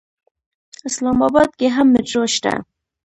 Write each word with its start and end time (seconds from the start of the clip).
اسلام 0.87 1.17
اباد 1.27 1.49
کې 1.59 1.67
هم 1.75 1.87
میټرو 1.93 2.23
شته. 2.35 2.53